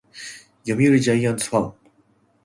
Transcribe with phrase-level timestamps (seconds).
[0.65, 1.73] 読売ジャイアンツファン